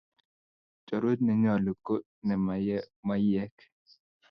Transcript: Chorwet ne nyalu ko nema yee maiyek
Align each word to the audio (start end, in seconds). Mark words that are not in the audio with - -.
Chorwet 0.85 1.19
ne 1.23 1.33
nyalu 1.41 1.71
ko 1.85 1.93
nema 2.27 2.53
yee 2.65 2.87
maiyek 3.07 3.55